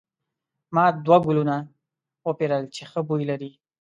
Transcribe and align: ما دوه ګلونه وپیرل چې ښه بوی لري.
ما 0.75 0.85
دوه 1.05 1.17
ګلونه 1.25 1.55
وپیرل 2.27 2.63
چې 2.75 2.81
ښه 2.89 2.99
بوی 3.07 3.23
لري. 3.31 3.51